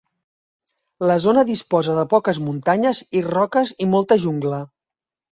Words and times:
La 1.09 1.17
zona 1.25 1.43
disposa 1.49 1.97
de 1.97 2.05
poques 2.13 2.39
muntanyes 2.45 3.01
i 3.19 3.21
roques 3.27 3.75
i 3.85 3.89
molta 3.91 4.17
jungla. 4.25 4.63